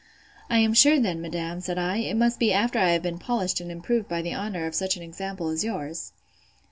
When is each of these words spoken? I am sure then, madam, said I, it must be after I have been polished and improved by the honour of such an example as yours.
I 0.49 0.57
am 0.57 0.73
sure 0.73 0.99
then, 0.99 1.21
madam, 1.21 1.61
said 1.61 1.77
I, 1.77 1.97
it 1.97 2.15
must 2.17 2.39
be 2.39 2.51
after 2.51 2.79
I 2.79 2.89
have 2.89 3.03
been 3.03 3.19
polished 3.19 3.61
and 3.61 3.69
improved 3.71 4.07
by 4.09 4.23
the 4.23 4.33
honour 4.33 4.65
of 4.65 4.73
such 4.73 4.97
an 4.97 5.03
example 5.03 5.49
as 5.49 5.63
yours. 5.63 6.11